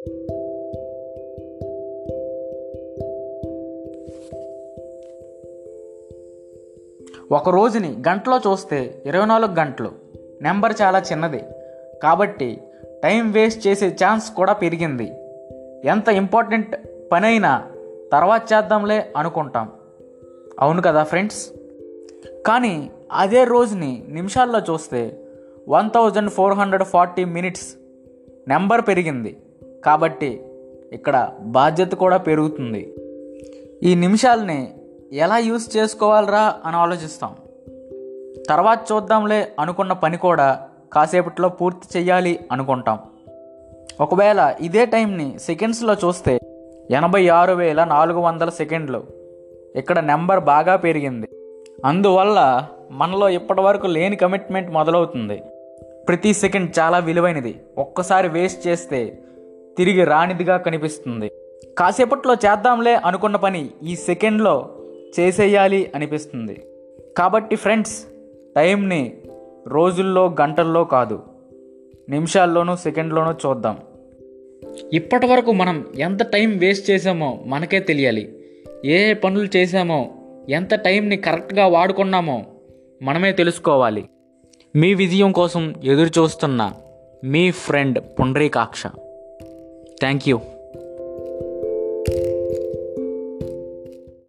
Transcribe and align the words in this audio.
ఒక 0.00 0.08
రోజుని 7.48 7.96
గంటలో 8.08 8.38
చూస్తే 8.38 9.02
ఇరవై 9.06 9.26
నాలుగు 9.26 9.54
గంటలు. 9.54 9.92
నెంబర్ 10.42 10.74
చాలా 10.82 10.98
చిన్నది. 10.98 11.42
కాబట్టి 12.02 12.60
టైం 13.04 13.30
వేస్ట్ 13.30 13.66
చేసే 13.66 13.88
ఛాన్స్ 13.88 14.32
కూడా 14.32 14.52
పెరిగింది. 14.52 15.12
ఎంత 15.84 16.08
ఇంపార్టెంట్ 16.08 16.76
పని 17.12 17.26
అయినా 17.26 17.70
తర్వాత 18.12 18.42
చేద్దాంలే 18.52 19.12
అనుకుంటాం. 19.16 19.72
అవును 20.60 20.82
కదా 20.82 21.02
ఫ్రెండ్స్? 21.02 21.52
కానీ 22.46 22.90
అదే 23.12 23.44
రోజుని 23.44 24.04
నిమిషాల్లో 24.08 24.58
చూస్తే 24.58 25.18
one 25.68 25.90
thousand 25.90 26.30
four 26.30 26.52
hundred 26.52 26.84
forty 26.84 27.24
minutes 27.24 27.74
number 28.48 28.80
పెరిగింది. 28.88 29.36
కాబట్టి 29.84 30.42
ఇక్కడ 30.92 31.30
బాధ్యత 31.40 31.92
కూడా 31.92 32.16
పెరుగుతుంది. 32.16 32.94
ఈ 33.82 33.94
నిమిషాలని 33.94 34.68
ఎలా 35.12 35.38
యూస్ 35.38 35.76
చేసుకోవాలరా 35.76 36.54
అని 36.64 36.76
ఆలోచిస్తాం. 36.76 37.34
తర్వాత 38.48 38.80
చూద్దాంలే 38.92 39.52
అనుకున్న 39.60 39.92
పని 39.92 40.16
కూడా 40.16 40.60
కాసేపట్లో 40.92 41.48
పూర్తి 41.48 41.98
చేయాలి 41.98 42.38
అనుకుంటాం. 42.52 42.98
ఒకవేళ 44.00 44.54
ఇదే 44.60 44.86
టైంని 44.86 45.38
సెకండ్స్లో 45.38 45.94
చూస్తే 45.94 46.38
ఎనభై 46.90 47.28
ఆరు 47.28 47.52
వేల 47.52 47.84
నాలుగు 47.84 48.18
వందల 48.18 48.50
సెకండ్లు. 48.50 49.02
ఇక్కడ 49.76 49.98
నెంబర్ 49.98 50.40
బాగా 50.40 50.76
పెరిగింది. 50.76 51.28
అందువల్ల 51.84 52.66
మనలో 52.90 53.28
ఇప్పటివరకు 53.28 53.86
లేని 53.86 54.16
కమిట్మెంట్ 54.16 54.70
మొదలవుతుంది. 54.70 55.42
ప్రతి 56.08 56.34
సెకండ్ 56.34 56.78
చాలా 56.78 56.98
విలువైనది. 56.98 57.60
ఒక్కసారి 57.78 58.28
వేస్ట్ 58.28 58.66
చేస్తే 58.66 59.18
తిరిగి 59.80 60.04
రానిదిగా 60.04 60.56
కనిపిస్తుంది. 60.56 61.30
కాసేపట్లో 61.78 62.34
చేద్దాంలే 62.34 62.94
అనుకున్న 62.94 63.36
పని 63.36 63.70
ఈ 63.82 63.96
సెకండ్లో 63.96 64.70
చేసేయాలి 65.20 65.92
అనిపిస్తుంది. 65.94 66.62
కాబట్టి 67.18 67.56
ఫ్రెండ్స్ 67.56 68.04
టైంని 68.56 69.18
రోజుల్లో 69.68 70.36
గంటల్లో 70.40 70.84
కాదు 70.84 71.22
నిమిషాల్లోనూ 72.08 72.76
సెకండ్లోనూ 72.76 73.32
చూద్దాం. 73.32 73.78
ఇప్పటి 74.92 75.26
వరకు 75.26 75.52
మనం 75.52 75.86
ఎంత 75.98 76.22
టైం 76.22 76.58
వేస్ట్ 76.58 76.90
చేసామో 76.90 77.42
మనకే 77.46 77.80
తెలియాలి. 77.80 78.38
ఏ 78.84 79.10
ఏ 79.10 79.12
పనులు 79.12 79.56
చేసామో 79.56 80.10
ఎంత 80.48 80.74
టైంని 80.74 81.16
కరెక్ట్గా 81.16 81.66
వాడుకున్నామో 81.66 82.44
మనమే 83.02 83.32
తెలుసుకోవాలి. 83.32 84.08
మీ 84.76 84.94
విజయం 84.94 85.32
కోసం 85.32 85.74
ఎదురు 85.84 86.20
చూస్తున్న 86.20 86.72
మీ 87.24 87.50
ఫ్రెండ్ 87.50 87.98
పుండ్రీకాక్ష. 88.20 88.82
Thank 90.00 90.26
you. 90.26 90.59